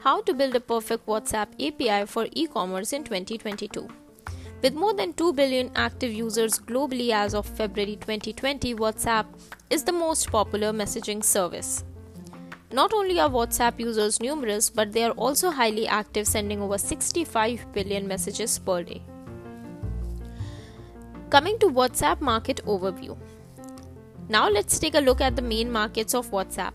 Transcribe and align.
how 0.00 0.20
to 0.22 0.32
build 0.32 0.54
a 0.54 0.60
perfect 0.60 1.06
WhatsApp 1.06 1.48
API 1.66 2.06
for 2.06 2.26
e 2.32 2.46
commerce 2.46 2.92
in 2.92 3.04
2022. 3.04 3.88
With 4.62 4.74
more 4.74 4.94
than 4.94 5.12
2 5.12 5.32
billion 5.34 5.70
active 5.74 6.12
users 6.12 6.58
globally 6.58 7.10
as 7.10 7.34
of 7.34 7.46
February 7.46 7.96
2020, 7.96 8.74
WhatsApp 8.74 9.26
is 9.70 9.84
the 9.84 9.92
most 9.92 10.30
popular 10.30 10.72
messaging 10.72 11.22
service. 11.22 11.84
Not 12.72 12.92
only 12.92 13.18
are 13.18 13.30
WhatsApp 13.30 13.78
users 13.80 14.20
numerous, 14.20 14.68
but 14.68 14.92
they 14.92 15.04
are 15.04 15.12
also 15.12 15.50
highly 15.50 15.86
active, 15.86 16.26
sending 16.26 16.60
over 16.60 16.76
65 16.76 17.72
billion 17.72 18.06
messages 18.06 18.58
per 18.58 18.82
day. 18.82 19.02
Coming 21.30 21.58
to 21.60 21.66
WhatsApp 21.66 22.20
market 22.20 22.60
overview. 22.66 23.16
Now 24.28 24.48
let's 24.48 24.78
take 24.78 24.94
a 24.94 25.00
look 25.00 25.20
at 25.20 25.36
the 25.36 25.42
main 25.42 25.70
markets 25.72 26.14
of 26.14 26.30
WhatsApp. 26.30 26.72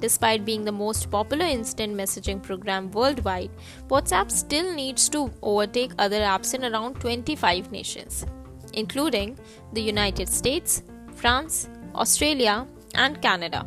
Despite 0.00 0.44
being 0.44 0.64
the 0.64 0.72
most 0.72 1.10
popular 1.10 1.46
instant 1.46 1.96
messaging 1.96 2.42
program 2.42 2.90
worldwide, 2.90 3.50
WhatsApp 3.88 4.30
still 4.30 4.74
needs 4.74 5.08
to 5.10 5.30
overtake 5.42 5.92
other 5.98 6.20
apps 6.20 6.54
in 6.54 6.64
around 6.64 7.00
25 7.00 7.72
nations, 7.72 8.26
including 8.74 9.38
the 9.72 9.82
United 9.82 10.28
States, 10.28 10.82
France, 11.14 11.68
Australia, 11.94 12.66
and 12.94 13.22
Canada. 13.22 13.66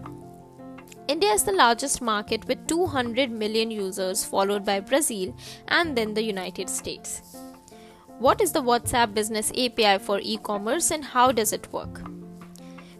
India 1.08 1.32
is 1.32 1.44
the 1.44 1.52
largest 1.52 2.04
market 2.04 2.48
with 2.48 2.68
200 2.68 3.32
million 3.32 3.72
users, 3.72 4.24
followed 4.24 4.64
by 4.64 4.80
Brazil 4.80 5.36
and 5.68 5.98
then 5.98 6.14
the 6.14 6.24
United 6.24 6.70
States. 6.70 7.24
What 8.20 8.42
is 8.42 8.52
the 8.52 8.62
WhatsApp 8.62 9.16
Business 9.16 9.50
API 9.52 9.98
for 9.98 10.20
e 10.22 10.38
commerce 10.38 10.92
and 10.92 11.04
how 11.04 11.32
does 11.32 11.54
it 11.54 11.72
work? 11.74 12.04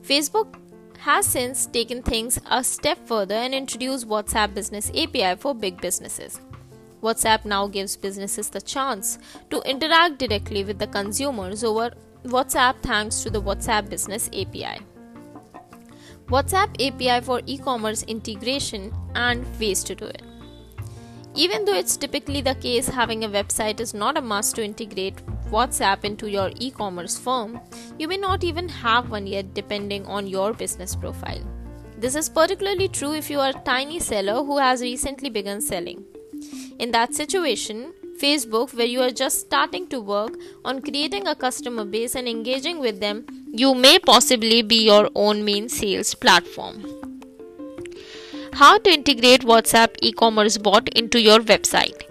Facebook 0.02 0.56
has 1.00 1.26
since 1.26 1.66
taken 1.66 2.02
things 2.02 2.40
a 2.52 2.64
step 2.64 2.98
further 3.08 3.36
and 3.36 3.54
introduced 3.54 4.08
WhatsApp 4.08 4.54
Business 4.54 4.92
API 4.96 5.36
for 5.36 5.56
big 5.56 5.80
businesses. 5.82 6.40
WhatsApp 7.02 7.46
now 7.46 7.68
gives 7.68 7.96
businesses 7.96 8.50
the 8.50 8.62
chance 8.62 9.18
to 9.50 9.62
interact 9.62 10.20
directly 10.20 10.64
with 10.64 10.80
the 10.80 10.88
consumers 10.88 11.64
over 11.64 11.92
WhatsApp 12.26 12.82
thanks 12.82 13.24
to 13.24 13.30
the 13.30 13.42
WhatsApp 13.42 13.90
Business 13.90 14.28
API. 14.28 14.82
WhatsApp 16.28 16.76
API 16.86 17.26
for 17.26 17.42
e 17.46 17.58
commerce 17.58 18.04
integration 18.04 18.94
and 19.16 19.46
ways 19.60 19.84
to 19.86 19.96
do 19.96 20.06
it. 20.06 20.22
Even 21.34 21.64
though 21.64 21.74
it's 21.74 21.96
typically 21.96 22.42
the 22.42 22.56
case 22.56 22.88
having 22.88 23.24
a 23.24 23.30
website 23.30 23.80
is 23.80 23.94
not 23.94 24.18
a 24.18 24.22
must 24.22 24.56
to 24.56 24.64
integrate 24.64 25.22
WhatsApp 25.52 26.04
into 26.04 26.30
your 26.30 26.52
e 26.56 26.72
commerce 26.72 27.18
firm, 27.18 27.60
you 27.98 28.08
may 28.08 28.18
not 28.18 28.44
even 28.44 28.70
have 28.70 29.10
one 29.10 29.28
yet 29.28 29.54
depending 29.54 30.06
on 30.06 30.28
your 30.28 30.54
business 30.54 30.96
profile. 30.96 31.42
This 31.98 32.16
is 32.16 32.30
particularly 32.30 32.88
true 32.88 33.14
if 33.14 33.30
you 33.30 33.40
are 33.40 33.50
a 33.50 33.62
tiny 33.66 34.00
seller 34.00 34.44
who 34.44 34.58
has 34.58 34.82
recently 34.82 35.30
begun 35.30 35.62
selling. 35.62 36.04
In 36.80 36.92
that 36.92 37.14
situation, 37.14 37.94
Facebook, 38.22 38.74
where 38.74 38.86
you 38.86 39.02
are 39.02 39.12
just 39.12 39.42
starting 39.42 39.88
to 39.88 40.00
work 40.00 40.38
on 40.66 40.82
creating 40.82 41.28
a 41.28 41.36
customer 41.36 41.86
base 41.86 42.16
and 42.16 42.28
engaging 42.28 42.80
with 42.80 43.00
them, 43.00 43.26
you 43.52 43.74
may 43.74 43.98
possibly 44.00 44.62
be 44.62 44.84
your 44.84 45.10
own 45.16 45.44
main 45.44 45.70
sales 45.70 46.14
platform. 46.14 46.86
How 48.54 48.78
to 48.78 48.90
integrate 48.90 49.42
WhatsApp 49.42 49.96
e 50.02 50.12
commerce 50.12 50.58
bot 50.58 50.90
into 50.90 51.22
your 51.22 51.40
website. 51.40 52.09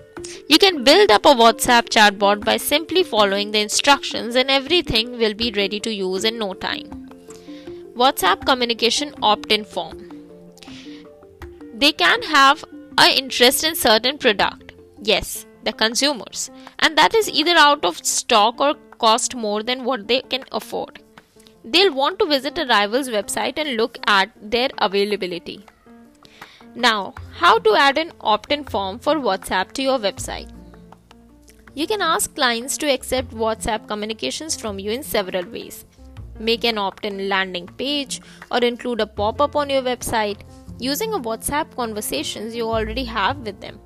You 0.49 0.59
can 0.59 0.85
build 0.85 1.11
up 1.11 1.27
a 1.27 1.35
WhatsApp 1.35 1.89
chatbot 1.89 2.45
by 2.45 2.57
simply 2.57 3.03
following 3.03 3.51
the 3.51 3.61
instructions, 3.61 4.35
and 4.35 4.51
everything 4.51 5.19
will 5.19 5.35
be 5.35 5.51
ready 5.53 5.81
to 5.81 5.93
use 5.93 6.25
in 6.25 6.39
no 6.39 6.55
time. 6.55 7.11
WhatsApp 7.95 8.47
communication 8.47 9.15
opt 9.23 9.53
in 9.53 9.65
form. 9.65 10.05
They 11.75 11.93
can 11.93 12.23
have 12.23 12.65
an 12.97 13.13
interest 13.17 13.65
in 13.65 13.75
certain 13.75 14.19
product. 14.19 14.73
Yes, 15.03 15.47
the 15.65 15.73
consumers, 15.73 16.51
and 16.79 16.99
that 16.99 17.15
is 17.15 17.29
either 17.29 17.57
out 17.57 17.85
of 17.85 18.05
stock 18.05 18.61
or 18.61 18.75
cost 18.99 19.35
more 19.35 19.63
than 19.63 19.85
what 19.85 20.09
they 20.09 20.23
can 20.23 20.45
afford. 20.51 21.01
They'll 21.65 21.95
want 21.95 22.19
to 22.21 22.27
visit 22.27 22.59
a 22.59 22.67
rival's 22.67 23.09
website 23.09 23.59
and 23.59 23.77
look 23.77 23.99
at 24.07 24.31
their 24.41 24.71
availability. 24.79 25.65
Now, 26.75 27.15
how 27.33 27.59
to 27.59 27.75
add 27.75 27.99
an 27.99 28.13
opt 28.21 28.53
in 28.53 28.65
form 28.65 28.99
for 28.99 29.15
WhatsApp 29.15 29.73
to 29.73 29.83
your 29.83 29.99
website? 29.99 30.51
You 31.75 31.87
can 31.87 32.03
ask 32.03 32.35
clients 32.35 32.77
to 32.79 32.93
accept 32.93 33.31
WhatsApp 33.31 33.87
communications 33.89 34.61
from 34.61 34.79
you 34.79 34.91
in 34.91 35.03
several 35.03 35.45
ways. 35.51 35.85
Make 36.39 36.65
an 36.65 36.79
opt 36.79 37.05
in 37.05 37.29
landing 37.29 37.67
page 37.67 38.21
or 38.51 38.59
include 38.59 39.01
a 39.01 39.07
pop 39.07 39.41
up 39.41 39.57
on 39.57 39.71
your 39.71 39.83
website 39.83 40.41
using 40.79 41.13
a 41.13 41.19
WhatsApp 41.19 41.75
conversations 41.75 42.55
you 42.55 42.69
already 42.69 43.05
have 43.05 43.39
with 43.39 43.61
them. 43.61 43.81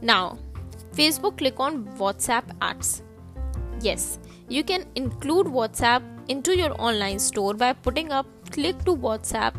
Now, 0.00 0.38
Facebook 0.92 1.38
click 1.38 1.60
on 1.60 1.84
WhatsApp 1.98 2.44
ads. 2.62 3.02
Yes, 3.80 4.18
you 4.48 4.64
can 4.64 4.86
include 4.94 5.46
WhatsApp 5.46 6.02
into 6.28 6.56
your 6.56 6.80
online 6.80 7.18
store 7.18 7.54
by 7.54 7.72
putting 7.72 8.12
up 8.12 8.26
click 8.50 8.78
to 8.84 8.96
WhatsApp 8.96 9.54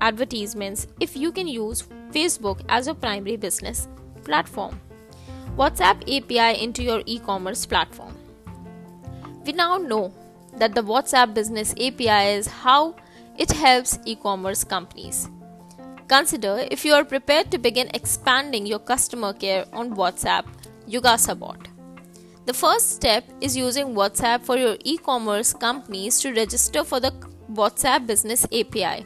advertisements 0.00 0.86
if 1.00 1.16
you 1.16 1.32
can 1.32 1.48
use 1.48 1.82
Facebook 2.12 2.60
as 2.68 2.86
a 2.86 2.94
primary 2.94 3.36
business 3.36 3.88
platform. 4.24 4.80
WhatsApp 5.56 6.02
API 6.16 6.62
into 6.62 6.82
your 6.82 7.02
e 7.06 7.18
commerce 7.18 7.66
platform. 7.66 8.14
We 9.44 9.52
now 9.52 9.78
know 9.78 10.12
that 10.56 10.74
the 10.74 10.82
WhatsApp 10.82 11.34
Business 11.34 11.72
API 11.72 12.34
is 12.36 12.46
how 12.46 12.94
it 13.36 13.50
helps 13.52 13.98
e 14.04 14.14
commerce 14.14 14.64
companies. 14.64 15.28
Consider 16.08 16.66
if 16.70 16.84
you 16.84 16.94
are 16.94 17.04
prepared 17.04 17.50
to 17.50 17.58
begin 17.58 17.90
expanding 17.94 18.66
your 18.66 18.78
customer 18.78 19.32
care 19.32 19.64
on 19.72 19.94
WhatsApp 19.94 20.44
Yugasabot. 20.88 21.66
The 22.46 22.54
first 22.54 22.92
step 22.92 23.24
is 23.40 23.56
using 23.56 23.94
WhatsApp 23.94 24.42
for 24.42 24.56
your 24.56 24.76
e 24.84 24.96
commerce 24.96 25.52
companies 25.52 26.18
to 26.20 26.32
register 26.32 26.82
for 26.82 26.98
the 26.98 27.12
WhatsApp 27.52 28.06
Business 28.06 28.44
API. 28.46 29.04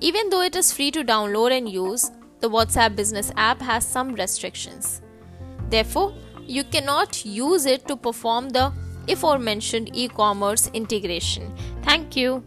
Even 0.00 0.30
though 0.30 0.40
it 0.40 0.56
is 0.56 0.72
free 0.72 0.90
to 0.92 1.04
download 1.04 1.56
and 1.56 1.68
use, 1.68 2.10
the 2.40 2.48
WhatsApp 2.48 2.96
Business 2.96 3.30
app 3.36 3.60
has 3.60 3.86
some 3.86 4.14
restrictions. 4.14 5.02
Therefore, 5.68 6.14
you 6.46 6.64
cannot 6.64 7.24
use 7.24 7.66
it 7.66 7.86
to 7.86 7.96
perform 7.96 8.48
the 8.48 8.72
aforementioned 9.08 9.90
e 9.94 10.08
commerce 10.08 10.70
integration. 10.72 11.54
Thank 11.82 12.16
you. 12.16 12.42